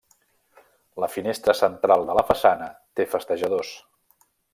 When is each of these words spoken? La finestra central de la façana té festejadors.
La 1.03 1.09
finestra 1.15 1.55
central 1.59 2.05
de 2.07 2.15
la 2.21 2.23
façana 2.31 2.71
té 3.01 3.07
festejadors. 3.13 3.75